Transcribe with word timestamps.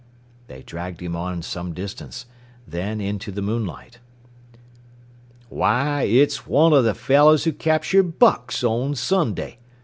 They 0.47 0.63
dragged 0.63 0.99
him 0.99 1.15
on 1.15 1.43
some 1.43 1.73
distance, 1.75 2.25
then 2.67 2.99
into 2.99 3.31
the 3.31 3.43
moonlight. 3.43 3.99
"Why, 5.47 6.01
it's 6.05 6.47
one 6.47 6.73
of 6.73 6.83
the 6.83 6.95
fellows 6.95 7.43
who 7.43 7.53
captured 7.53 8.17
Bucks 8.17 8.63
on 8.63 8.95
Sunday!" 8.95 9.59